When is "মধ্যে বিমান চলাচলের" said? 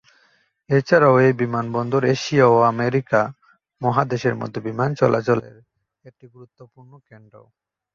4.35-5.55